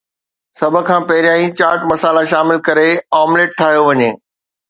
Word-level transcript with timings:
سڀ 0.57 0.73
کان 0.87 1.01
پهريان 1.09 1.41
چاٽ 1.59 1.79
مسالا 1.91 2.23
شامل 2.31 2.57
ڪري 2.67 2.89
آمليٽ 3.21 3.49
ٺاهيو 3.59 3.81
وڃي 3.89 4.09